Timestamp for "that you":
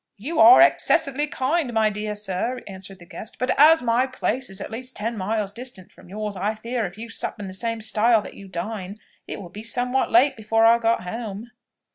8.23-8.47